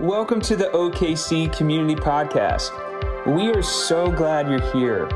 [0.00, 2.68] Welcome to the OKC Community Podcast.
[3.24, 5.08] We are so glad you're here.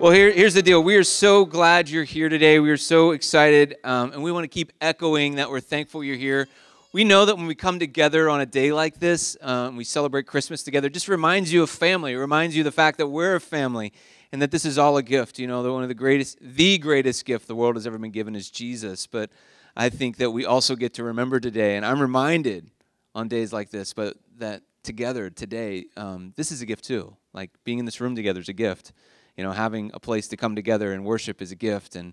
[0.00, 0.82] Well, here, here's the deal.
[0.82, 2.58] We are so glad you're here today.
[2.58, 6.16] We are so excited, um, and we want to keep echoing that we're thankful you're
[6.16, 6.48] here.
[6.92, 10.26] We know that when we come together on a day like this, um, we celebrate
[10.26, 12.14] Christmas together, just reminds you of family.
[12.14, 13.92] It reminds you of the fact that we're a family
[14.32, 15.38] and that this is all a gift.
[15.38, 18.34] You know, one of the greatest, the greatest gift the world has ever been given
[18.34, 19.06] is Jesus.
[19.06, 19.30] But
[19.76, 22.70] I think that we also get to remember today, and I'm reminded
[23.14, 27.16] on days like this, but that together today, um, this is a gift too.
[27.32, 28.92] Like being in this room together is a gift
[29.38, 31.94] you know, having a place to come together and worship is a gift.
[31.94, 32.12] And,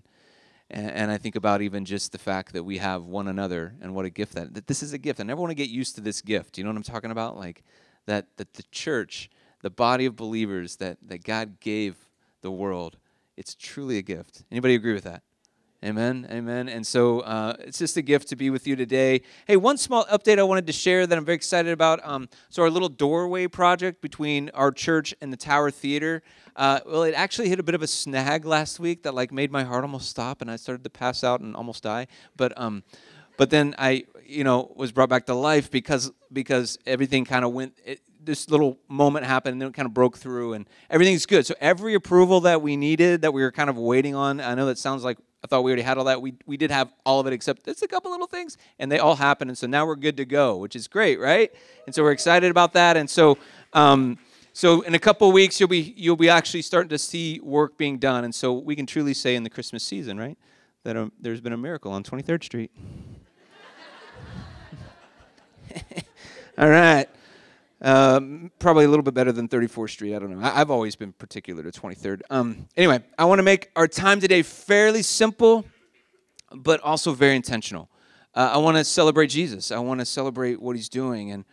[0.70, 3.96] and, and I think about even just the fact that we have one another and
[3.96, 5.18] what a gift that, that this is a gift.
[5.18, 6.56] I never want to get used to this gift.
[6.56, 7.36] You know what I'm talking about?
[7.36, 7.64] Like
[8.06, 9.28] that, that the church,
[9.62, 11.96] the body of believers that, that God gave
[12.42, 12.98] the world,
[13.36, 14.44] it's truly a gift.
[14.50, 15.22] Anybody agree with that?
[15.84, 16.26] Amen.
[16.30, 16.68] Amen.
[16.68, 19.20] And so uh, it's just a gift to be with you today.
[19.46, 22.00] Hey, one small update I wanted to share that I'm very excited about.
[22.02, 26.22] Um, so, our little doorway project between our church and the Tower Theater.
[26.56, 29.52] Uh, well, it actually hit a bit of a snag last week that like made
[29.52, 32.06] my heart almost stop, and I started to pass out and almost die.
[32.36, 32.82] But um,
[33.36, 37.52] but then I, you know, was brought back to life because because everything kind of
[37.52, 37.74] went.
[37.84, 41.46] It, this little moment happened and then it kind of broke through and everything's good.
[41.46, 44.66] So every approval that we needed that we were kind of waiting on, I know
[44.66, 46.20] that sounds like I thought we already had all that.
[46.20, 48.98] We, we did have all of it except it's a couple little things, and they
[48.98, 49.48] all happened.
[49.48, 51.52] And so now we're good to go, which is great, right?
[51.86, 52.96] And so we're excited about that.
[52.96, 53.38] And so,
[53.72, 54.18] um,
[54.52, 57.98] so in a couple weeks, you'll be you'll be actually starting to see work being
[57.98, 58.24] done.
[58.24, 60.36] And so we can truly say in the Christmas season, right,
[60.82, 62.72] that um, there's been a miracle on 23rd Street.
[66.58, 67.08] all right.
[67.82, 70.14] Um, probably a little bit better than 34th Street.
[70.14, 70.46] I don't know.
[70.46, 72.22] I, have always been particular to 23rd.
[72.30, 75.66] Um, anyway, I want to make our time today fairly simple,
[76.54, 77.90] but also very intentional.
[78.34, 79.70] Uh, I want to celebrate Jesus.
[79.70, 81.32] I want to celebrate what he's doing.
[81.32, 81.44] And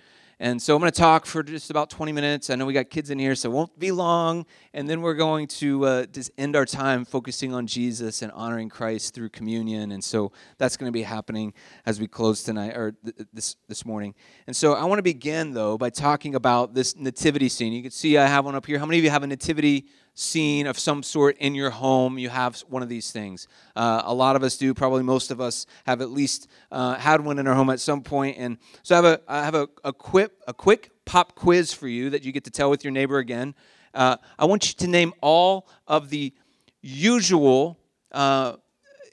[0.43, 2.49] and so I'm going to talk for just about 20 minutes.
[2.49, 4.45] I know we got kids in here, so it won't be long.
[4.73, 8.67] And then we're going to uh, just end our time focusing on Jesus and honoring
[8.67, 9.93] Christ through communion.
[9.93, 11.53] And so that's going to be happening
[11.85, 14.15] as we close tonight or th- this this morning.
[14.45, 17.71] And so I want to begin though by talking about this nativity scene.
[17.71, 18.79] You can see I have one up here.
[18.79, 22.29] How many of you have a nativity scene of some sort in your home, you
[22.29, 23.47] have one of these things.
[23.75, 24.73] Uh, a lot of us do.
[24.73, 28.01] Probably most of us have at least uh, had one in our home at some
[28.01, 28.37] point.
[28.37, 31.87] And so I have a I have a, a quick a quick pop quiz for
[31.87, 33.55] you that you get to tell with your neighbor again.
[33.93, 36.33] Uh, I want you to name all of the
[36.81, 37.79] usual
[38.11, 38.53] uh,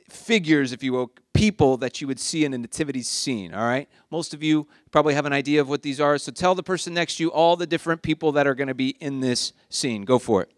[0.08, 3.54] figures, if you will, people that you would see in a nativity scene.
[3.54, 3.88] All right.
[4.10, 6.18] Most of you probably have an idea of what these are.
[6.18, 8.74] So tell the person next to you all the different people that are going to
[8.74, 10.04] be in this scene.
[10.04, 10.52] Go for it.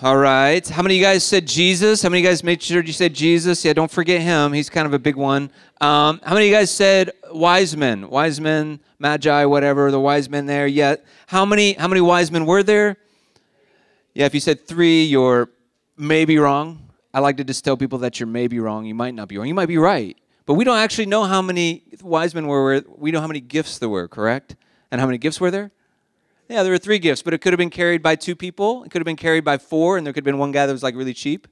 [0.00, 0.66] All right.
[0.68, 2.02] How many of you guys said Jesus?
[2.02, 3.64] How many of you guys made sure you said Jesus?
[3.64, 4.52] Yeah, don't forget him.
[4.52, 5.50] He's kind of a big one.
[5.80, 8.08] Um, how many of you guys said wise men?
[8.08, 10.66] Wise men, magi, whatever, the wise men there.
[10.66, 10.96] Yeah.
[11.26, 12.96] How many how many wise men were there?
[14.14, 15.50] Yeah, if you said three, you're
[15.96, 16.90] maybe wrong.
[17.12, 18.84] I like to just tell people that you're maybe wrong.
[18.84, 19.48] You might not be wrong.
[19.48, 20.16] You might be right.
[20.46, 22.82] But we don't actually know how many wise men were.
[22.96, 24.56] We know how many gifts there were, correct?
[24.90, 25.70] And how many gifts were there?
[26.48, 28.82] Yeah, there were three gifts, but it could have been carried by two people.
[28.82, 30.72] It could have been carried by four, and there could have been one guy that
[30.72, 31.46] was like really cheap.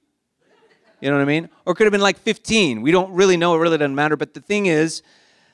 [1.02, 1.50] You know what I mean?
[1.66, 2.80] Or could have been like 15.
[2.80, 3.54] We don't really know.
[3.54, 4.16] It really doesn't matter.
[4.16, 5.02] But the thing is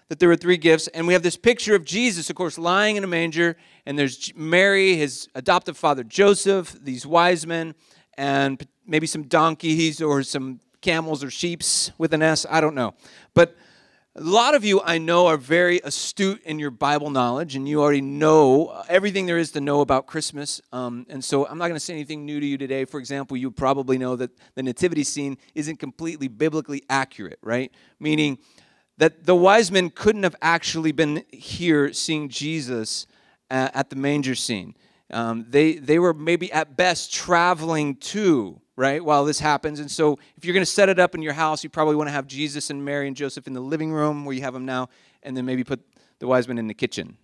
[0.09, 2.95] that there were three gifts, and we have this picture of Jesus, of course, lying
[2.95, 7.75] in a manger, and there's Mary, his adoptive father Joseph, these wise men,
[8.17, 12.47] and maybe some donkeys or some camels or sheeps with an S.
[12.49, 12.95] I don't know.
[13.35, 13.57] But
[14.15, 17.81] a lot of you I know are very astute in your Bible knowledge, and you
[17.81, 20.61] already know everything there is to know about Christmas.
[20.71, 22.85] Um, and so I'm not going to say anything new to you today.
[22.85, 27.73] For example, you probably know that the nativity scene isn't completely biblically accurate, right?
[27.99, 28.37] Meaning
[28.99, 33.07] that the wise men couldn't have actually been here seeing Jesus
[33.49, 34.75] at the manger scene.
[35.11, 39.81] Um, they, they were maybe at best traveling to right, while this happens.
[39.81, 42.09] And so if you're going to set it up in your house, you probably want
[42.09, 44.67] to have Jesus and Mary and Joseph in the living room where you have them
[44.67, 44.89] now,
[45.23, 45.81] and then maybe put
[46.19, 47.17] the wise men in the kitchen.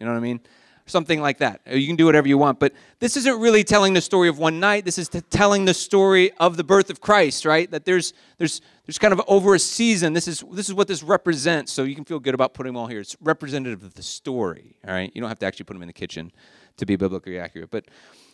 [0.00, 0.40] You know what I mean?
[0.86, 1.60] Something like that.
[1.70, 2.58] Uh, you can do whatever you want.
[2.58, 4.84] But this isn't really telling the story of one night.
[4.84, 7.70] This is telling the story of the birth of Christ, right?
[7.70, 10.12] That there's there's there's kind of over a season.
[10.12, 11.70] This is this is what this represents.
[11.70, 13.00] So you can feel good about putting them all here.
[13.00, 14.76] It's representative of the story.
[14.86, 15.12] All right.
[15.14, 16.32] You don't have to actually put them in the kitchen
[16.78, 17.70] to be biblically accurate.
[17.70, 17.84] But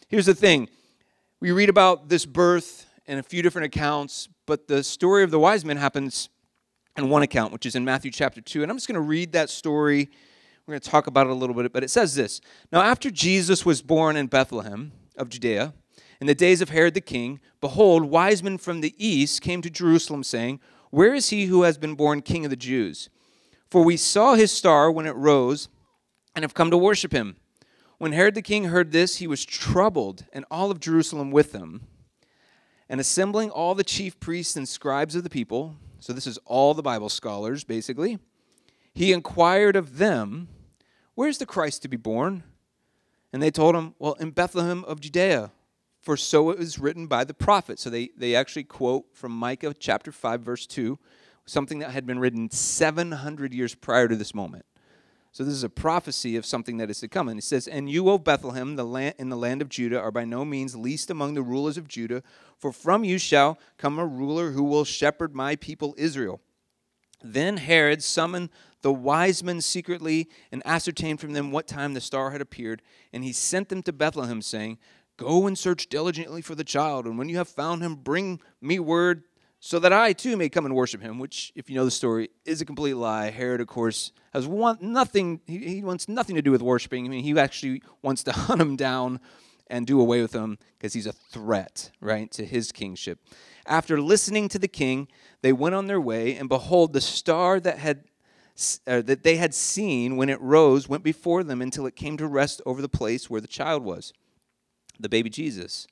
[0.09, 0.69] here's the thing
[1.41, 5.39] we read about this birth in a few different accounts, but the story of the
[5.39, 6.29] wise men happens
[6.97, 8.63] in one account, which is in Matthew chapter 2.
[8.63, 10.11] And I'm just going to read that story.
[10.67, 12.41] We're going to talk about it a little bit, but it says this
[12.73, 15.75] Now, after Jesus was born in Bethlehem of Judea,
[16.21, 19.71] in the days of Herod the king, behold, wise men from the east came to
[19.71, 20.59] Jerusalem, saying,
[20.91, 23.11] Where is he who has been born king of the Jews?
[23.71, 25.69] For we saw his star when it rose,
[26.35, 27.37] and have come to worship him.
[27.99, 31.83] When Herod the king heard this, he was troubled, and all of Jerusalem with him.
[32.89, 36.75] And assembling all the chief priests and scribes of the people, so this is all
[36.75, 38.19] the Bible scholars, basically,
[38.95, 40.49] he inquired of them,
[41.15, 42.45] Where's the Christ to be born?
[43.33, 45.51] And they told him, Well, in Bethlehem of Judea,
[46.01, 47.81] for so it was written by the prophet.
[47.81, 50.99] So they, they actually quote from Micah chapter 5, verse 2,
[51.45, 54.65] something that had been written 700 years prior to this moment.
[55.33, 57.29] So this is a prophecy of something that is to come.
[57.29, 60.11] And it says, And you, O Bethlehem, the land, in the land of Judah, are
[60.11, 62.23] by no means least among the rulers of Judah,
[62.57, 66.41] for from you shall come a ruler who will shepherd my people Israel.
[67.23, 68.51] Then Herod summoned
[68.83, 72.81] the wise men secretly and ascertained from them what time the star had appeared,
[73.13, 74.79] and he sent them to Bethlehem, saying,
[75.17, 78.79] Go and search diligently for the child, and when you have found him, bring me
[78.79, 79.25] word
[79.61, 82.31] so that I too may come and worship him, which, if you know the story,
[82.45, 83.31] is a complete lie.
[83.31, 87.05] Herod, of course, has want nothing, he, he wants nothing to do with worshiping.
[87.07, 89.21] I mean, he actually wants to hunt him down
[89.67, 93.19] and do away with him because he's a threat, right, to his kingship.
[93.67, 95.09] After listening to the king,
[95.43, 98.05] they went on their way, and behold, the star that had
[98.89, 102.27] uh, that they had seen when it rose went before them until it came to
[102.27, 104.13] rest over the place where the child was,
[104.99, 105.87] the baby Jesus.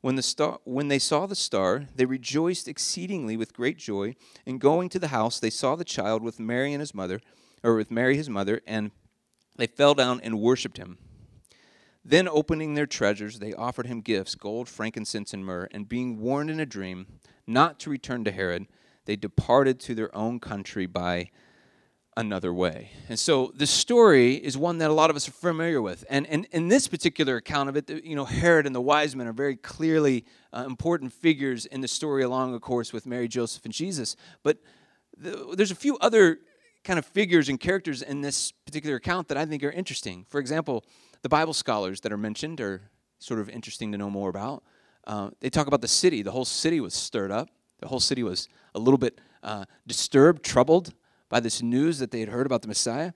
[0.00, 4.14] When, the star, when they saw the star, they rejoiced exceedingly with great joy.
[4.46, 7.20] And going to the house, they saw the child with Mary and his mother,
[7.62, 8.92] or with Mary his mother, and
[9.56, 10.98] they fell down and worshipped him.
[12.02, 15.68] Then, opening their treasures, they offered him gifts gold, frankincense, and myrrh.
[15.70, 17.06] And being warned in a dream
[17.46, 18.66] not to return to Herod,
[19.04, 21.30] they departed to their own country by
[22.20, 22.90] another way.
[23.08, 26.04] And so the story is one that a lot of us are familiar with.
[26.08, 29.26] And, and in this particular account of it, you know, Herod and the wise men
[29.26, 33.64] are very clearly uh, important figures in the story, along, of course, with Mary, Joseph,
[33.64, 34.16] and Jesus.
[34.42, 34.58] But
[35.16, 36.38] the, there's a few other
[36.84, 40.26] kind of figures and characters in this particular account that I think are interesting.
[40.28, 40.84] For example,
[41.22, 42.82] the Bible scholars that are mentioned are
[43.18, 44.62] sort of interesting to know more about.
[45.06, 46.22] Uh, they talk about the city.
[46.22, 47.48] The whole city was stirred up.
[47.80, 50.92] The whole city was a little bit uh, disturbed, troubled
[51.30, 53.12] by this news that they had heard about the Messiah.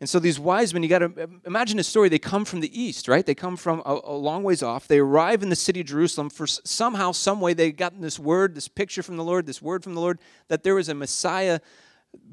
[0.00, 2.08] And so these wise men, you got to imagine a story.
[2.08, 3.24] They come from the east, right?
[3.24, 4.88] They come from a, a, long ways off.
[4.88, 6.30] They arrive in the city of Jerusalem.
[6.30, 9.84] For somehow, some way, they got this word, this picture from the Lord, this word
[9.84, 10.18] from the Lord
[10.48, 11.60] that there was a Messiah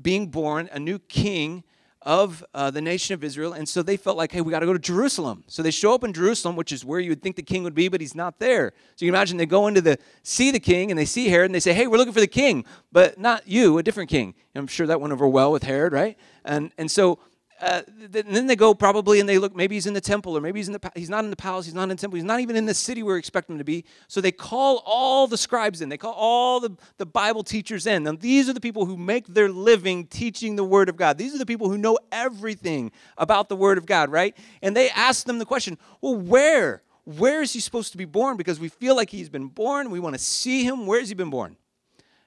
[0.01, 1.65] being born, a new king
[2.01, 3.53] of uh, the nation of Israel.
[3.53, 5.43] And so they felt like, hey, we got to go to Jerusalem.
[5.47, 7.75] So they show up in Jerusalem, which is where you would think the king would
[7.75, 8.73] be, but he's not there.
[8.95, 11.45] So you can imagine they go into the see the king and they see Herod
[11.45, 14.35] and they say, hey, we're looking for the king, but not you, a different king.
[14.53, 16.17] And I'm sure that went over well with Herod, right?
[16.45, 17.19] And and so
[17.59, 20.59] uh, then they go probably and they look maybe he's in the temple or maybe
[20.59, 22.39] he's in the he's not in the palace he's not in the temple he's not
[22.39, 23.83] even in the city where we expect him to be.
[24.07, 28.05] So they call all the scribes in they call all the, the bible teachers in.
[28.05, 31.17] And these are the people who make their living teaching the word of god.
[31.17, 34.37] These are the people who know everything about the word of god right?
[34.61, 38.37] And they ask them the question well where where is he supposed to be born?
[38.37, 41.15] Because we feel like he's been born we want to see him where has he
[41.15, 41.57] been born?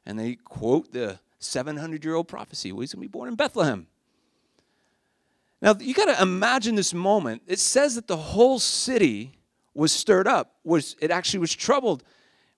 [0.05, 3.37] And they quote the 700 year old prophecy well he's going to be born in
[3.37, 3.87] bethlehem
[5.63, 7.43] now, you got to imagine this moment.
[7.47, 9.33] It says that the whole city
[9.75, 12.03] was stirred up, was it actually was troubled,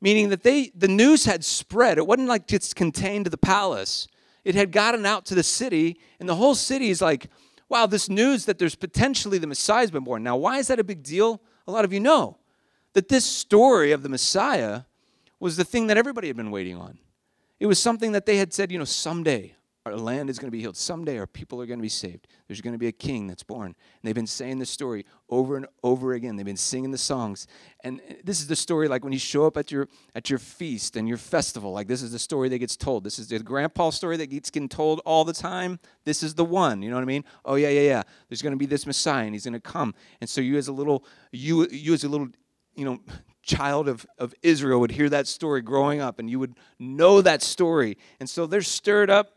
[0.01, 1.99] meaning that they the news had spread.
[1.99, 4.07] It wasn't like it's contained to the palace.
[4.45, 7.29] It had gotten out to the city, and the whole city is like,
[7.69, 10.23] wow, this news that there's potentially the Messiah's been born.
[10.23, 11.41] Now, why is that a big deal?
[11.67, 12.39] A lot of you know
[12.93, 14.83] that this story of the Messiah
[15.41, 16.99] was the thing that everybody had been waiting on.
[17.59, 20.53] It was something that they had said, you know, someday our land is going to
[20.53, 20.77] be healed.
[20.77, 22.29] Someday our people are going to be saved.
[22.47, 23.67] There's going to be a king that's born.
[23.67, 26.37] And they've been saying the story over and over again.
[26.37, 27.49] They've been singing the songs.
[27.83, 30.39] And uh, this is the story like when you show up at your at your
[30.39, 31.73] feast and your festival.
[31.73, 33.03] Like this is the story that gets told.
[33.03, 35.81] This is the grandpa story that gets getting told all the time.
[36.05, 36.83] This is the one.
[36.83, 37.25] You know what I mean?
[37.45, 38.03] Oh yeah, yeah, yeah.
[38.29, 39.95] There's going to be this Messiah and he's going to come.
[40.21, 42.29] And so you as a little you you as a little
[42.77, 43.01] you know
[43.43, 47.43] child of, of Israel would hear that story growing up and you would know that
[47.43, 47.99] story.
[48.21, 49.37] And so they're stirred up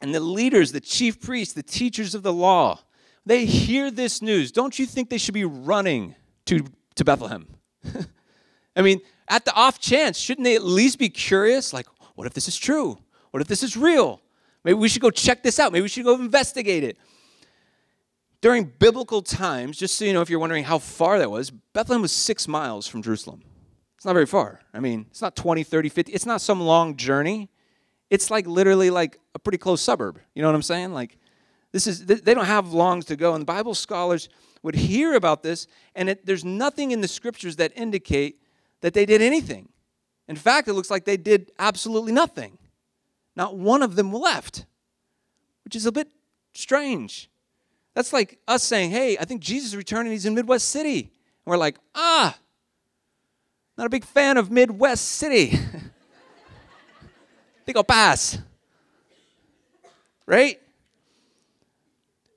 [0.00, 2.80] and the leaders, the chief priests, the teachers of the law,
[3.24, 4.52] they hear this news.
[4.52, 6.14] Don't you think they should be running
[6.46, 7.46] to, to Bethlehem?
[8.76, 11.72] I mean, at the off chance, shouldn't they at least be curious?
[11.72, 12.98] Like, what if this is true?
[13.30, 14.20] What if this is real?
[14.64, 15.72] Maybe we should go check this out.
[15.72, 16.98] Maybe we should go investigate it.
[18.40, 22.02] During biblical times, just so you know, if you're wondering how far that was, Bethlehem
[22.02, 23.42] was six miles from Jerusalem.
[23.96, 24.60] It's not very far.
[24.74, 26.12] I mean, it's not 20, 30, 50.
[26.12, 27.48] It's not some long journey
[28.10, 30.20] it's like literally like a pretty close suburb.
[30.34, 30.92] You know what I'm saying?
[30.92, 31.18] Like
[31.72, 33.34] this is they don't have longs to go.
[33.34, 34.28] And Bible scholars
[34.62, 38.40] would hear about this, and it, there's nothing in the scriptures that indicate
[38.80, 39.68] that they did anything.
[40.28, 42.58] In fact, it looks like they did absolutely nothing.
[43.36, 44.64] Not one of them left,
[45.64, 46.08] which is a bit
[46.52, 47.30] strange.
[47.94, 51.00] That's like us saying, hey, I think Jesus is returning, he's in Midwest City.
[51.00, 51.10] And
[51.44, 52.36] we're like, ah,
[53.76, 55.58] not a big fan of Midwest City.
[57.66, 58.38] think I'll pass.
[60.24, 60.60] Right?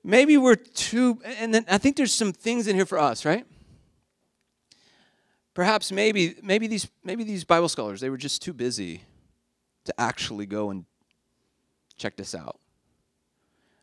[0.02, 3.46] Maybe we're too, and then I think there's some things in here for us, right?
[5.54, 9.02] Perhaps maybe maybe these maybe these Bible scholars they were just too busy
[9.84, 10.84] to actually go and
[11.96, 12.58] check this out.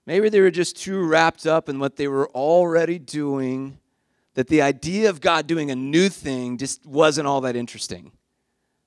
[0.06, 3.78] Maybe they were just too wrapped up in what they were already doing
[4.36, 8.12] that the idea of God doing a new thing just wasn't all that interesting.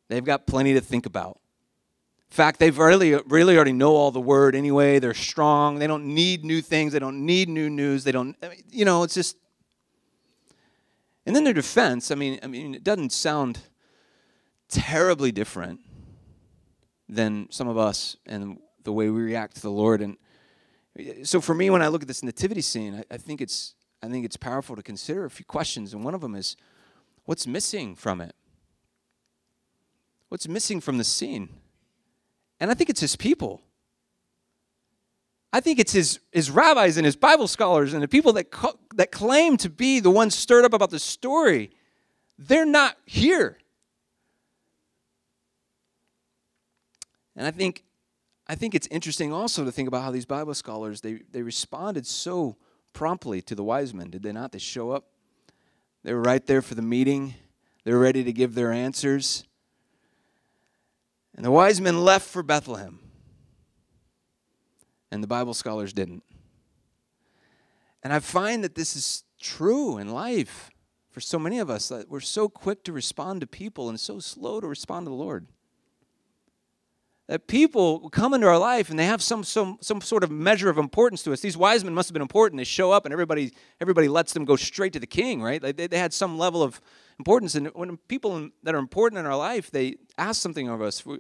[0.09, 1.40] They've got plenty to think about.
[2.31, 5.01] Fact, they've really, really already know all the word anyway.
[5.01, 5.81] They're strong.
[5.81, 6.93] They don't need new things.
[6.93, 8.05] They don't need new news.
[8.05, 8.37] They don't,
[8.71, 9.37] you know, it's just.
[11.27, 13.59] And then their defense, I mean, I mean, it doesn't sound
[14.69, 15.81] terribly different
[17.09, 20.01] than some of us and the way we react to the Lord.
[20.01, 20.17] And
[21.25, 24.09] so for me, when I look at this nativity scene, I, I think it's I
[24.09, 26.57] think it's powerful to consider a few questions, and one of them is,
[27.27, 28.35] what's missing from it?
[30.31, 31.51] What's missing from the scene?
[32.61, 33.63] And I think it's his people.
[35.53, 38.79] I think it's his, his rabbis and his Bible scholars and the people that, co-
[38.95, 41.71] that claim to be the ones stirred up about the story.
[42.39, 43.59] They're not here.
[47.35, 47.85] And I think,
[48.47, 52.07] I think it's interesting also to think about how these Bible scholars, they, they responded
[52.07, 52.57] so
[52.93, 54.53] promptly to the wise men, did they not?
[54.53, 55.07] They show up.
[56.05, 57.35] They were right there for the meeting.
[57.85, 59.45] They're ready to give their answers.
[61.37, 62.99] And the wise men left for Bethlehem.
[65.11, 66.23] And the Bible scholars didn't.
[68.03, 70.71] And I find that this is true in life
[71.11, 74.21] for so many of us that we're so quick to respond to people and so
[74.21, 75.47] slow to respond to the Lord.
[77.27, 80.69] That people come into our life and they have some, some, some sort of measure
[80.69, 81.41] of importance to us.
[81.41, 82.59] These wise men must have been important.
[82.59, 85.61] They show up and everybody, everybody lets them go straight to the king, right?
[85.61, 86.81] They, they had some level of
[87.21, 87.55] importance.
[87.55, 91.19] And when people that are important in our life, they ask something of us, we,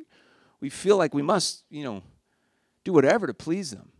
[0.60, 2.02] we feel like we must, you know,
[2.84, 3.90] do whatever to please them.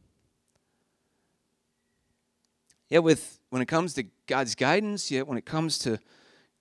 [2.89, 5.99] Yet with when it comes to God's guidance, yet when it comes to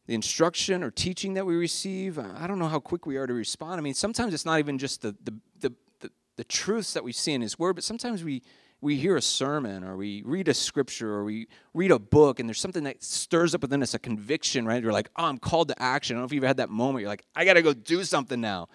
[0.05, 3.33] the instruction or teaching that we receive, I don't know how quick we are to
[3.33, 3.79] respond.
[3.79, 7.13] I mean, sometimes it's not even just the the the, the, the truths that we
[7.13, 8.43] see in His Word, but sometimes we
[8.81, 12.47] we hear a sermon or we read a scripture or we read a book and
[12.47, 14.81] there's something that stirs up within us a conviction, right?
[14.81, 16.15] You're like, oh, I'm called to action.
[16.15, 17.01] I don't know if you've ever had that moment.
[17.01, 18.69] You're like, I got to go do something now.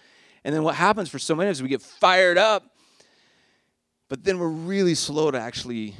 [0.44, 2.76] And then what happens for so many of us, we get fired up,
[4.08, 5.94] but then we're really slow to actually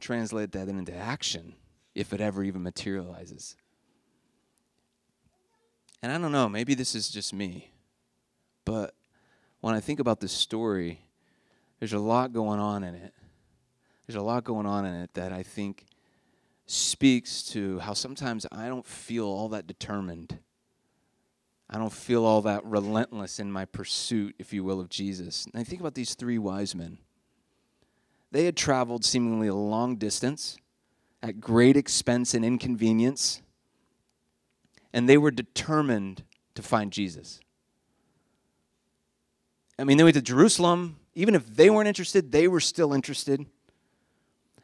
[0.00, 1.54] translate that into action
[1.94, 3.54] if it ever even materializes.
[6.02, 7.72] And I don't know, maybe this is just me,
[8.64, 8.94] but
[9.60, 11.02] when I think about this story,
[11.80, 13.12] there's a lot going on in it.
[14.06, 15.86] There's a lot going on in it that I think
[16.66, 20.38] speaks to how sometimes I don't feel all that determined.
[21.68, 25.46] I don't feel all that relentless in my pursuit, if you will, of Jesus.
[25.46, 26.98] And I think about these three wise men.
[28.30, 30.58] They had traveled seemingly a long distance
[31.22, 33.42] at great expense and inconvenience,
[34.92, 37.40] and they were determined to find Jesus.
[39.78, 43.44] I mean, they went to Jerusalem, even if they weren't interested, they were still interested.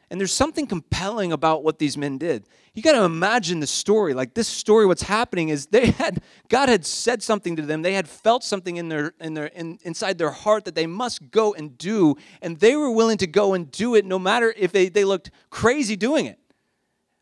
[0.09, 2.45] And there's something compelling about what these men did.
[2.73, 4.15] You got to imagine the story.
[4.15, 7.83] Like this story, what's happening is they had God had said something to them.
[7.83, 11.29] They had felt something in their in their in, inside their heart that they must
[11.29, 14.71] go and do, and they were willing to go and do it, no matter if
[14.71, 16.39] they, they looked crazy doing it.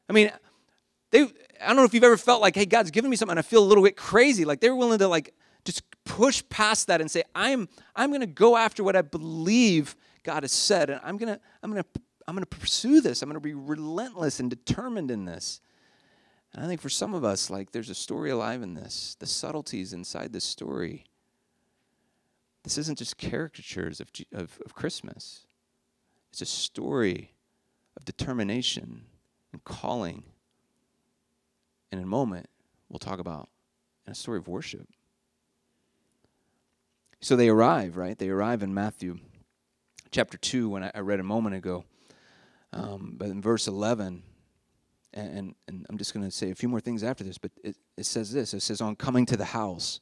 [0.08, 0.32] I mean,
[1.12, 1.24] they
[1.62, 3.44] I don't know if you've ever felt like, hey, God's given me something, and I
[3.44, 4.46] feel a little bit crazy.
[4.46, 5.34] Like they were willing to like
[5.66, 10.44] just push past that and say, I'm I'm gonna go after what I believe God
[10.44, 11.86] has said, and I'm gonna I'm gonna
[12.28, 13.22] I'm gonna pursue this.
[13.22, 15.62] I'm gonna be relentless and determined in this.
[16.54, 19.28] And I think for some of us, like there's a story alive in this, the
[19.28, 21.06] subtleties inside this story.
[22.64, 25.46] This isn't just caricatures of, of, of Christmas.
[26.32, 27.34] It's a story
[27.98, 29.04] of determination
[29.52, 30.24] and calling.
[31.92, 32.48] And in a moment,
[32.90, 33.50] we'll talk about
[34.08, 34.88] a story of worship.
[37.26, 38.16] So they arrive, right?
[38.16, 39.18] They arrive in Matthew
[40.12, 41.84] chapter 2, when I, read a moment ago.
[42.72, 44.22] Um, but in verse 11,
[45.12, 47.78] and, and I'm just going to say a few more things after this, but it,
[47.98, 50.02] it says this it says, on coming to the house.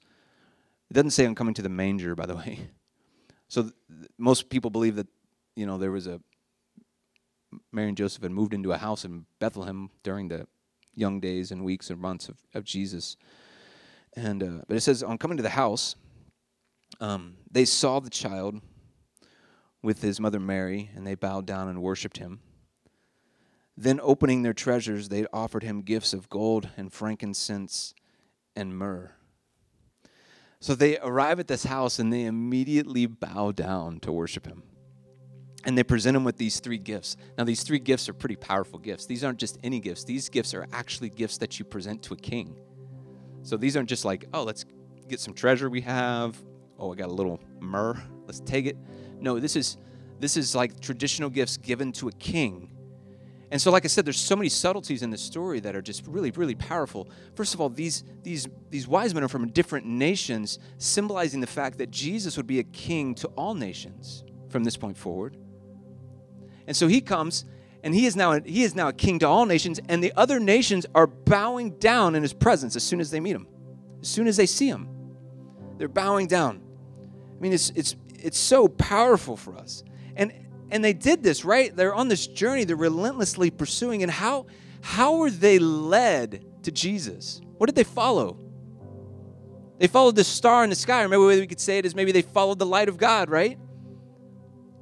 [0.90, 2.68] It doesn't say on coming to the manger, by the way.
[3.48, 3.74] So th-
[4.18, 5.08] most people believe that,
[5.56, 6.20] you know, there was a
[7.72, 10.46] Mary and Joseph had moved into a house in Bethlehem during the
[10.94, 13.16] young days and weeks and months of, of Jesus.
[14.14, 15.96] And uh, but it says on coming to the house,
[17.00, 18.62] um, they saw the child
[19.82, 22.40] with his mother Mary, and they bowed down and worshipped him.
[23.76, 27.94] Then, opening their treasures, they offered him gifts of gold and frankincense
[28.56, 29.12] and myrrh.
[30.60, 34.64] So they arrive at this house and they immediately bow down to worship him.
[35.66, 37.18] And they present him with these three gifts.
[37.38, 39.06] Now, these three gifts are pretty powerful gifts.
[39.06, 42.18] These aren't just any gifts, these gifts are actually gifts that you present to a
[42.18, 42.56] king.
[43.42, 44.64] So these aren't just like, oh, let's
[45.10, 46.42] get some treasure we have.
[46.84, 47.98] Oh, I got a little myrrh.
[48.26, 48.76] Let's take it.
[49.22, 49.78] No, this is
[50.20, 52.74] this is like traditional gifts given to a king.
[53.52, 56.06] And so, like I said, there's so many subtleties in the story that are just
[56.06, 57.10] really, really powerful.
[57.36, 61.78] First of all, these these these wise men are from different nations, symbolizing the fact
[61.78, 65.38] that Jesus would be a king to all nations from this point forward.
[66.68, 67.46] And so he comes
[67.82, 70.38] and he is now he is now a king to all nations and the other
[70.38, 73.48] nations are bowing down in his presence as soon as they meet him
[74.02, 74.88] as soon as they see him
[75.78, 76.63] they're bowing down
[77.36, 79.84] i mean it's it's it's so powerful for us.
[80.16, 80.32] And
[80.72, 81.76] and they did this right?
[81.76, 82.64] They're on this journey.
[82.64, 84.02] They're relentlessly pursuing.
[84.02, 84.48] And how
[84.82, 87.42] how were they led to jesus?
[87.58, 88.40] What did they follow?
[89.78, 91.02] They followed the star in the sky.
[91.04, 93.60] Remember way we could say it is maybe they followed the light of god right?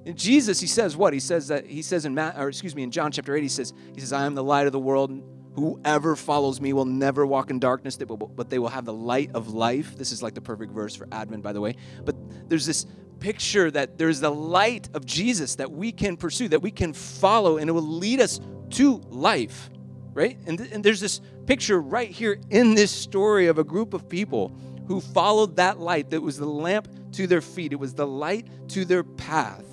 [0.06, 1.14] And Jesus, he says what?
[1.14, 3.48] He says that he says in Matt, or excuse me, in John chapter 8, he
[3.48, 5.12] says, he says, I am the light of the world.
[5.56, 9.50] Whoever follows me will never walk in darkness, but they will have the light of
[9.54, 9.98] life.
[9.98, 11.76] This is like the perfect verse for Advent, by the way.
[12.04, 12.16] But
[12.50, 12.86] there's this
[13.20, 17.58] picture that there's the light of Jesus that we can pursue, that we can follow,
[17.58, 18.40] and it will lead us
[18.72, 19.70] to life,
[20.14, 20.38] right?
[20.48, 24.08] And, th- and there's this picture right here in this story of a group of
[24.08, 24.56] people
[24.88, 28.48] who followed that light that was the lamp to their feet, it was the light
[28.70, 29.66] to their path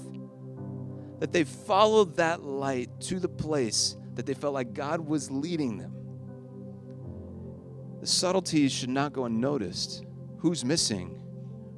[1.20, 5.78] that they followed that light to the place that they felt like God was leading
[5.78, 5.94] them.
[8.00, 10.04] The subtleties should not go unnoticed.
[10.38, 11.20] Who's missing?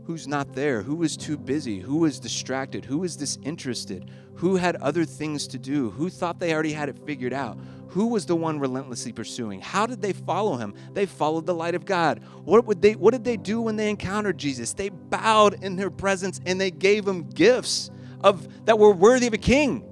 [0.04, 0.80] Who's not there?
[0.80, 1.80] Who was too busy?
[1.80, 2.86] Who was distracted?
[2.86, 4.10] Who was disinterested?
[4.36, 5.90] Who had other things to do?
[5.90, 7.58] Who thought they already had it figured out?
[7.88, 9.60] Who was the one relentlessly pursuing?
[9.60, 10.72] How did they follow him?
[10.94, 12.22] They followed the light of God.
[12.44, 14.72] What would they what did they do when they encountered Jesus?
[14.72, 17.90] They bowed in their presence and they gave him gifts
[18.22, 19.84] of that were worthy of a king.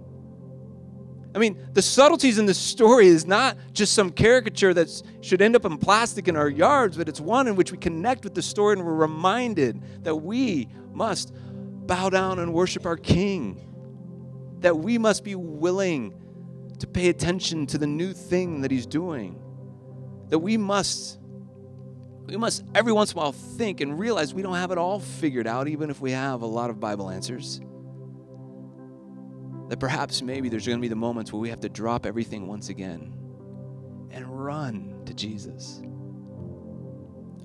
[1.34, 5.56] I mean, the subtleties in this story is not just some caricature that should end
[5.56, 8.42] up in plastic in our yards, but it's one in which we connect with the
[8.42, 11.32] story and we're reminded that we must
[11.86, 13.64] bow down and worship our king.
[14.60, 16.14] That we must be willing
[16.78, 19.40] to pay attention to the new thing that he's doing.
[20.28, 21.18] That we must
[22.26, 25.00] we must every once in a while think and realize we don't have it all
[25.00, 27.58] figured out even if we have a lot of Bible answers
[29.68, 32.46] that perhaps maybe there's going to be the moments where we have to drop everything
[32.46, 33.12] once again
[34.10, 35.82] and run to Jesus.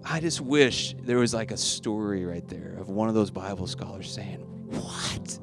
[0.05, 3.67] I just wish there was like a story right there of one of those Bible
[3.67, 5.39] scholars saying, What?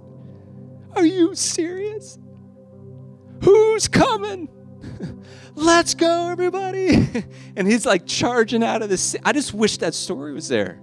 [0.96, 2.18] Are you serious?
[3.42, 4.48] Who's coming?
[5.54, 7.08] Let's go, everybody.
[7.56, 9.16] and he's like charging out of this.
[9.24, 10.80] I just wish that story was there.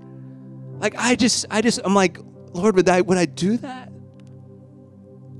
[0.79, 2.19] Like, I just, I just, I'm like,
[2.53, 3.91] Lord, would I, would I do that?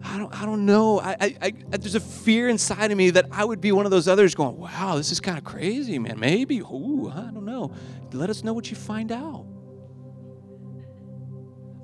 [0.09, 0.99] I don't, I don't know.
[0.99, 3.91] I, I, I, there's a fear inside of me that I would be one of
[3.91, 6.17] those others going, wow, this is kind of crazy, man.
[6.19, 6.59] Maybe.
[6.59, 7.73] Ooh, I don't know.
[8.13, 9.45] Let us know what you find out.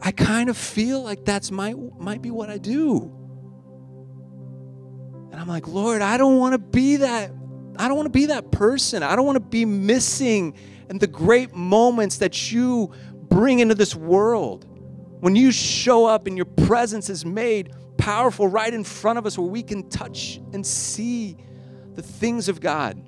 [0.01, 3.13] I kind of feel like that's my, might be what I do.
[5.31, 7.31] And I'm like, Lord, I don't want to be that.
[7.77, 9.03] I don't want to be that person.
[9.03, 10.55] I don't want to be missing
[10.89, 12.91] and the great moments that you
[13.29, 14.65] bring into this world.
[15.19, 17.71] When you show up and your presence is made
[18.03, 21.37] powerful right in front of us where we can touch and see
[21.95, 23.01] the things of God.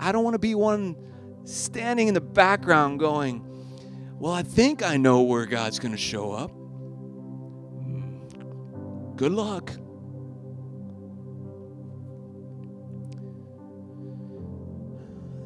[0.00, 0.96] I don't want to be one
[1.44, 3.46] standing in the background going,
[4.18, 6.50] Well, I think I know where God's going to show up.
[7.80, 8.22] Hmm.
[9.14, 9.70] Good luck.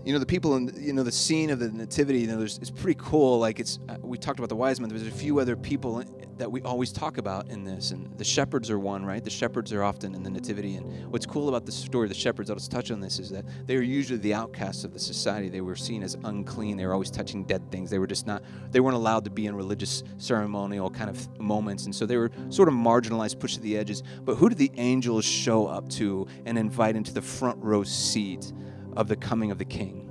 [0.04, 2.70] You know the people in you know the scene of the nativity you know it's
[2.70, 5.56] pretty cool like it's uh, we talked about the wise men there's a few other
[5.56, 6.04] people
[6.36, 9.22] that we always talk about in this and the shepherds are one right?
[9.22, 12.14] The shepherds are often in the nativity and what's cool about the story of the
[12.14, 14.98] shepherds i'll just touch on this is that they were usually the outcasts of the
[14.98, 15.48] society.
[15.48, 18.42] They were seen as unclean they were always touching dead things they were just not
[18.70, 22.30] they weren't allowed to be in religious ceremonial kind of moments and so they were
[22.50, 24.02] sort of marginalized pushed to the edges.
[24.22, 28.52] But who did the angels show up to and invite into the front row seat
[28.96, 30.10] of the coming of the king.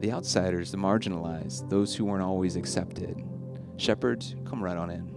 [0.00, 3.22] The outsiders, the marginalized, those who weren't always accepted.
[3.76, 5.16] Shepherds, come right on in.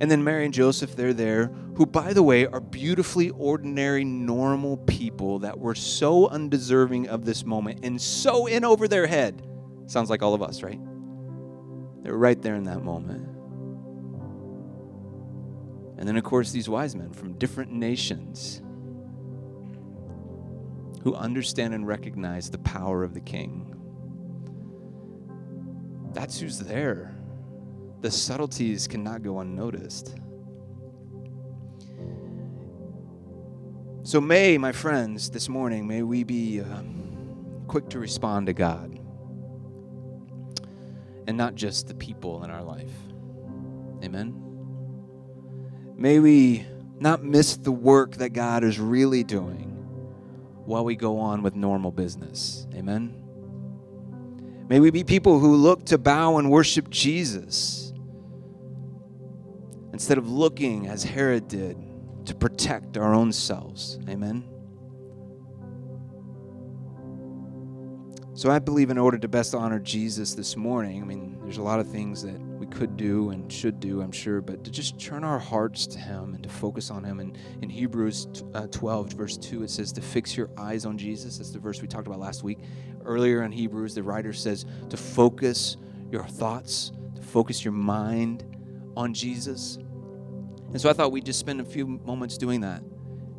[0.00, 4.78] And then Mary and Joseph, they're there, who, by the way, are beautifully ordinary, normal
[4.78, 9.46] people that were so undeserving of this moment and so in over their head.
[9.86, 10.80] Sounds like all of us, right?
[12.02, 13.28] They're right there in that moment.
[15.98, 18.62] And then, of course, these wise men from different nations
[21.02, 23.74] who understand and recognize the power of the king.
[26.12, 27.14] That's who's there
[28.00, 30.14] the subtleties cannot go unnoticed.
[34.02, 36.82] So, may, my friends, this morning, may we be uh,
[37.68, 38.98] quick to respond to God
[41.26, 42.90] and not just the people in our life.
[44.02, 44.34] Amen.
[45.96, 46.66] May we
[46.98, 49.69] not miss the work that God is really doing
[50.70, 52.66] while we go on with normal business.
[52.74, 53.12] Amen.
[54.68, 57.92] May we be people who look to bow and worship Jesus
[59.92, 61.76] instead of looking as Herod did
[62.26, 63.98] to protect our own selves.
[64.08, 64.49] Amen.
[68.40, 71.62] So I believe in order to best honor Jesus this morning, I mean, there's a
[71.62, 74.98] lot of things that we could do and should do, I'm sure, but to just
[74.98, 77.20] turn our hearts to Him and to focus on Him.
[77.20, 81.36] And in Hebrews uh, 12, verse 2, it says to fix your eyes on Jesus.
[81.36, 82.60] That's the verse we talked about last week.
[83.04, 85.76] Earlier in Hebrews, the writer says to focus
[86.10, 88.46] your thoughts, to focus your mind
[88.96, 89.76] on Jesus.
[90.72, 92.82] And so I thought we'd just spend a few moments doing that.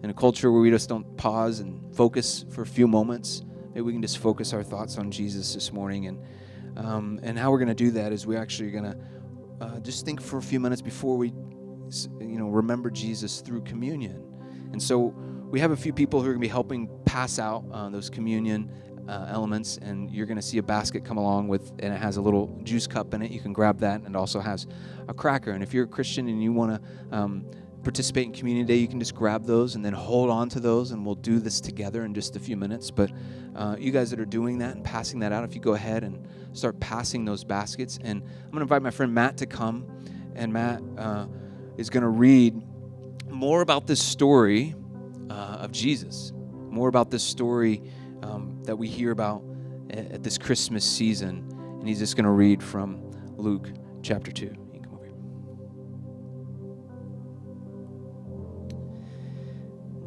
[0.04, 3.42] In a culture where we just don't pause and focus for a few moments,
[3.76, 6.08] we can just focus our thoughts on Jesus this morning.
[6.08, 6.20] And,
[6.78, 8.98] um, and how we're going to do that is we're actually going to
[9.62, 11.34] uh, just think for a few minutes before we
[12.20, 14.24] you know, remember Jesus through communion.
[14.72, 15.14] And so
[15.50, 18.10] we have a few people who are going to be helping pass out uh, those
[18.10, 18.72] communion
[19.08, 22.18] uh, elements, and you're going to see a basket come along with, and it has
[22.18, 23.32] a little juice cup in it.
[23.32, 24.68] You can grab that, and it also has
[25.08, 25.52] a cracker.
[25.52, 27.46] And if you're a Christian and you want to um,
[27.84, 30.92] participate in Community Day, you can just grab those and then hold on to those,
[30.92, 32.92] and we'll do this together in just a few minutes.
[32.92, 33.12] But
[33.56, 36.04] uh, you guys that are doing that and passing that out, if you go ahead
[36.04, 39.86] and start passing those baskets, and I'm going to invite my friend Matt to come,
[40.36, 41.28] and Matt uh,
[41.78, 42.62] is going to read
[43.30, 44.76] more about this story
[45.30, 46.34] uh, of Jesus,
[46.70, 47.82] more about this story
[48.22, 49.44] um, that we hear about
[49.90, 51.48] at, at this Christmas season.
[51.80, 53.02] And he's just going to read from
[53.38, 53.70] Luke
[54.04, 54.61] chapter 2.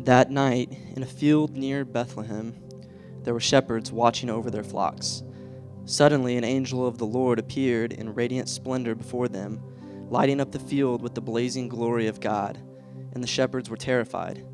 [0.05, 2.55] That night, in a field near Bethlehem,
[3.23, 5.23] there were shepherds watching over their flocks.
[5.87, 9.63] Suddenly, an angel of the Lord appeared in radiant splendor before them,
[10.11, 12.59] lighting up the field with the blazing glory of God,
[13.15, 14.45] and the shepherds were terrified.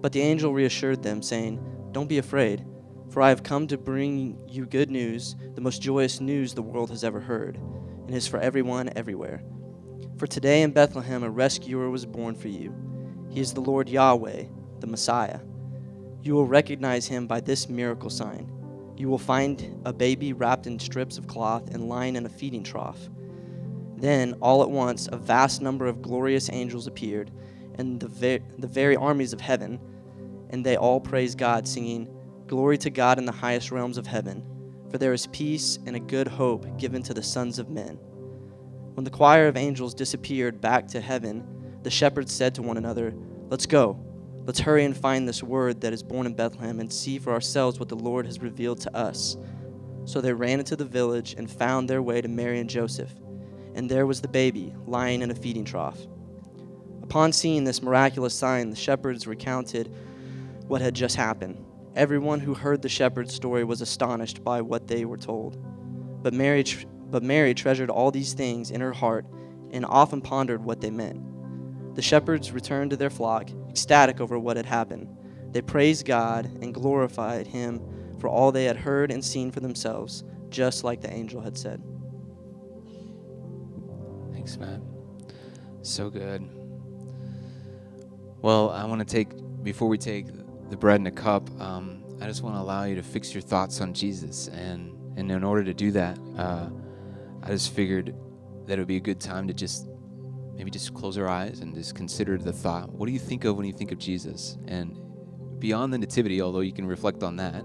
[0.00, 1.62] But the angel reassured them, saying,
[1.92, 2.64] Don't be afraid.
[3.10, 6.88] For I have come to bring you good news, the most joyous news the world
[6.88, 7.56] has ever heard,
[8.06, 9.42] and is for everyone everywhere.
[10.16, 12.74] For today in Bethlehem a rescuer was born for you.
[13.28, 14.44] He is the Lord Yahweh,
[14.84, 15.40] the Messiah.
[16.22, 18.50] You will recognize him by this miracle sign.
[18.98, 22.62] You will find a baby wrapped in strips of cloth and lying in a feeding
[22.62, 23.08] trough.
[23.96, 27.30] Then, all at once, a vast number of glorious angels appeared,
[27.76, 29.80] and the, ver- the very armies of heaven,
[30.50, 32.14] and they all praised God, singing,
[32.46, 34.44] Glory to God in the highest realms of heaven,
[34.90, 37.96] for there is peace and a good hope given to the sons of men.
[38.94, 43.14] When the choir of angels disappeared back to heaven, the shepherds said to one another,
[43.48, 43.98] Let's go.
[44.46, 47.80] Let's hurry and find this word that is born in Bethlehem and see for ourselves
[47.80, 49.38] what the Lord has revealed to us.
[50.04, 53.10] So they ran into the village and found their way to Mary and Joseph.
[53.74, 55.98] And there was the baby, lying in a feeding trough.
[57.02, 59.94] Upon seeing this miraculous sign, the shepherds recounted
[60.68, 61.64] what had just happened.
[61.96, 65.56] Everyone who heard the shepherd's story was astonished by what they were told.
[66.22, 66.64] But Mary,
[67.10, 69.24] but Mary treasured all these things in her heart
[69.70, 71.22] and often pondered what they meant.
[71.94, 75.08] The shepherds returned to their flock, ecstatic over what had happened.
[75.52, 77.80] They praised God and glorified Him
[78.18, 81.82] for all they had heard and seen for themselves, just like the angel had said.
[84.32, 84.80] Thanks, Matt.
[85.82, 86.48] So good.
[88.42, 89.28] Well, I want to take,
[89.62, 90.26] before we take
[90.70, 93.42] the bread and the cup, um, I just want to allow you to fix your
[93.42, 94.48] thoughts on Jesus.
[94.48, 96.68] And, and in order to do that, uh,
[97.42, 98.14] I just figured
[98.66, 99.88] that it would be a good time to just
[100.54, 103.56] maybe just close our eyes and just consider the thought what do you think of
[103.56, 104.56] when you think of Jesus?
[104.68, 104.98] And
[105.58, 107.64] beyond the nativity, although you can reflect on that,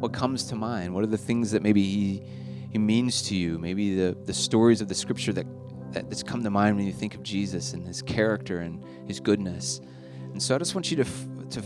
[0.00, 0.94] what comes to mind?
[0.94, 2.22] What are the things that maybe he,
[2.70, 3.58] he means to you?
[3.58, 5.46] Maybe the, the stories of the scripture that,
[5.92, 9.18] that that's come to mind when you think of Jesus and his character and his
[9.20, 9.80] goodness.
[10.32, 11.04] And so I just want you to,
[11.50, 11.62] to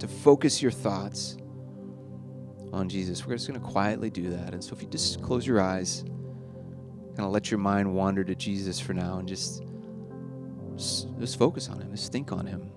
[0.00, 1.36] to focus your thoughts
[2.72, 3.26] on Jesus.
[3.26, 4.52] We're just going to quietly do that.
[4.54, 6.02] And so if you just close your eyes,
[7.16, 9.62] kind of let your mind wander to Jesus for now and just
[10.80, 11.90] Just, just focus on him.
[11.90, 12.70] Just think on him.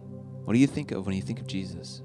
[0.44, 2.02] What do you think of when you think of Jesus?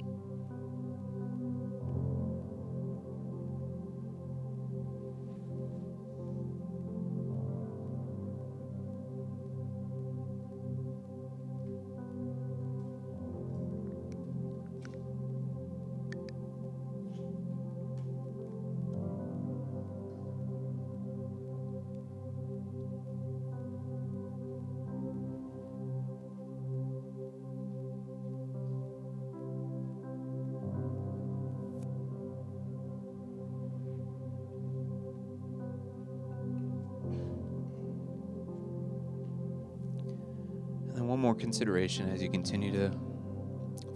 [41.49, 42.93] Consideration as you continue to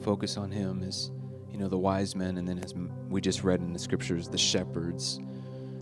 [0.00, 1.10] focus on Him is,
[1.50, 2.72] you know, the wise men, and then as
[3.10, 5.20] we just read in the scriptures, the shepherds.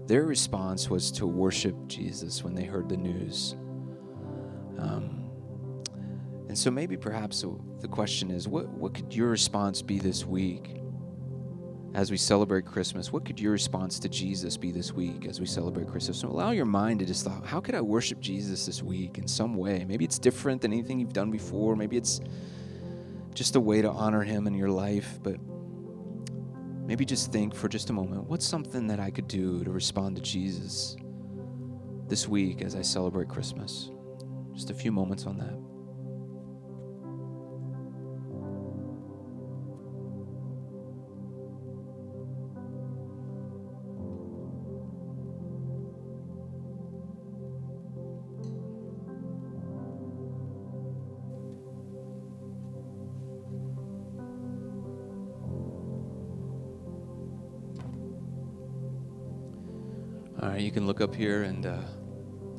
[0.08, 3.54] Their response was to worship Jesus when they heard the news.
[4.78, 5.30] Um,
[6.48, 7.44] and so maybe perhaps
[7.78, 10.79] the question is what, what could your response be this week?
[11.94, 15.46] As we celebrate Christmas, what could your response to Jesus be this week as we
[15.46, 16.18] celebrate Christmas?
[16.18, 19.26] So allow your mind to just thought, how could I worship Jesus this week in
[19.26, 19.84] some way?
[19.84, 21.74] Maybe it's different than anything you've done before.
[21.74, 22.20] Maybe it's
[23.34, 25.36] just a way to honor him in your life, but
[26.86, 30.14] maybe just think for just a moment, what's something that I could do to respond
[30.16, 30.96] to Jesus
[32.06, 33.90] this week as I celebrate Christmas?
[34.54, 35.69] Just a few moments on that.
[60.42, 61.76] All right, you can look up here and, uh,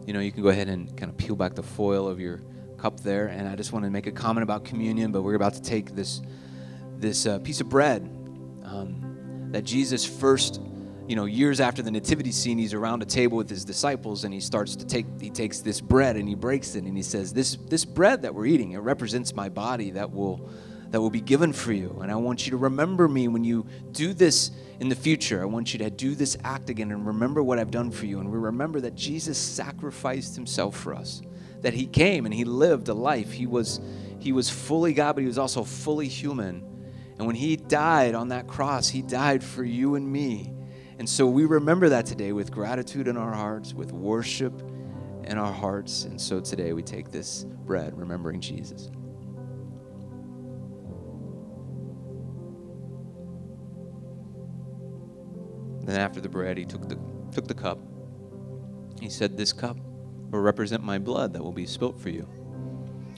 [0.06, 2.42] you know, you can go ahead and kind of peel back the foil of your
[2.78, 3.26] cup there.
[3.26, 5.96] And I just want to make a comment about communion, but we're about to take
[5.96, 6.22] this,
[7.00, 8.04] this uh, piece of bread
[8.64, 10.62] um, that Jesus first,
[11.08, 14.34] you know, years after the nativity scene, he's around a table with his disciples and
[14.34, 17.34] he starts to take, he takes this bread and he breaks it and he says,
[17.34, 20.52] this, this bread that we're eating, it represents my body that will,
[20.92, 22.00] that will be given for you.
[22.02, 25.46] And I want you to remember me when you do this in the future, I
[25.46, 28.20] want you to do this act again and remember what I've done for you.
[28.20, 31.22] And we remember that Jesus sacrificed himself for us,
[31.62, 33.32] that he came and he lived a life.
[33.32, 33.80] He was,
[34.20, 36.68] he was fully God, but he was also fully human.
[37.18, 40.52] And when he died on that cross, he died for you and me.
[41.00, 44.62] And so we remember that today with gratitude in our hearts, with worship
[45.24, 46.04] in our hearts.
[46.04, 48.90] And so today we take this bread, remembering Jesus.
[55.84, 57.00] Then after the bread, he took the,
[57.32, 57.80] took the cup.
[59.00, 59.78] He said, This cup
[60.30, 62.28] will represent my blood that will be spilt for you.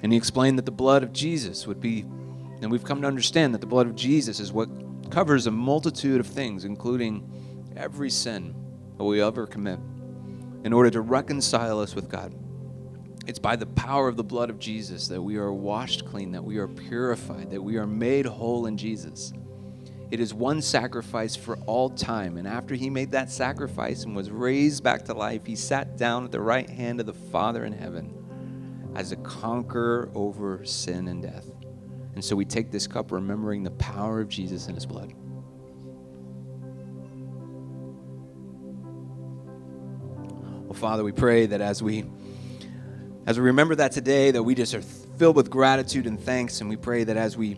[0.02, 2.02] And he explained that the blood of Jesus would be,
[2.62, 4.70] and we've come to understand that the blood of Jesus is what
[5.12, 7.30] covers a multitude of things, including
[7.76, 8.56] every sin
[8.98, 9.80] that we ever commit,
[10.64, 12.34] in order to reconcile us with God.
[13.26, 16.44] It's by the power of the blood of Jesus that we are washed clean, that
[16.44, 19.32] we are purified, that we are made whole in Jesus.
[20.14, 22.38] It is one sacrifice for all time.
[22.38, 26.24] And after he made that sacrifice and was raised back to life, he sat down
[26.24, 31.24] at the right hand of the Father in heaven as a conqueror over sin and
[31.24, 31.48] death.
[32.14, 35.16] And so we take this cup remembering the power of Jesus and his blood.
[40.66, 42.06] Well, Father, we pray that as we
[43.26, 46.70] as we remember that today, that we just are filled with gratitude and thanks, and
[46.70, 47.58] we pray that as we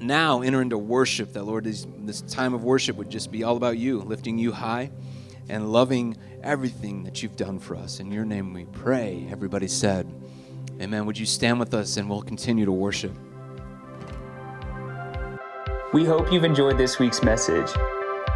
[0.00, 3.56] now enter into worship, that Lord, this, this time of worship would just be all
[3.56, 4.90] about you, lifting you high
[5.48, 8.00] and loving everything that you've done for us.
[8.00, 9.26] In your name we pray.
[9.30, 10.12] Everybody said,
[10.80, 11.06] Amen.
[11.06, 13.12] Would you stand with us and we'll continue to worship?
[15.94, 17.70] We hope you've enjoyed this week's message.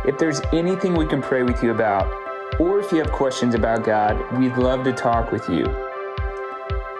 [0.06, 2.10] If there's anything we can pray with you about,
[2.58, 5.66] or if you have questions about God, we'd love to talk with you.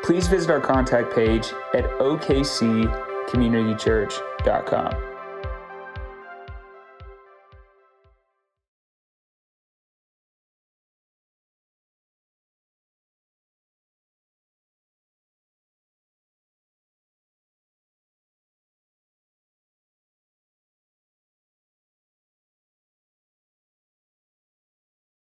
[0.02, 5.09] Please visit our contact page at OKC communitychurch.com.